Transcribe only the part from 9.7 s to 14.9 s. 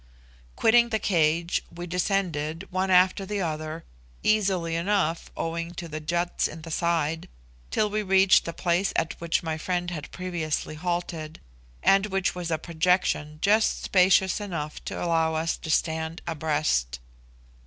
had previously halted, and which was a projection just spacious enough